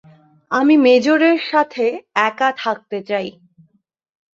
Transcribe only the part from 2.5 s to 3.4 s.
থাকতে চাই।